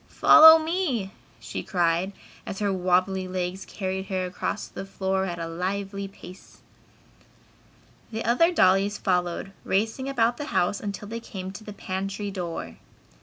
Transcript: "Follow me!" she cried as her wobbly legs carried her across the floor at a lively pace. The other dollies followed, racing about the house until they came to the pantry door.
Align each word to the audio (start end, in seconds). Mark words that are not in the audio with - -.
"Follow 0.07 0.57
me!" 0.57 1.11
she 1.39 1.61
cried 1.61 2.11
as 2.47 2.57
her 2.57 2.73
wobbly 2.73 3.27
legs 3.27 3.65
carried 3.65 4.07
her 4.07 4.25
across 4.25 4.67
the 4.67 4.83
floor 4.83 5.25
at 5.25 5.37
a 5.37 5.45
lively 5.47 6.07
pace. 6.07 6.63
The 8.11 8.25
other 8.25 8.51
dollies 8.51 8.97
followed, 8.97 9.51
racing 9.63 10.09
about 10.09 10.37
the 10.37 10.45
house 10.45 10.79
until 10.79 11.07
they 11.07 11.19
came 11.19 11.51
to 11.51 11.63
the 11.63 11.71
pantry 11.71 12.31
door. 12.31 12.77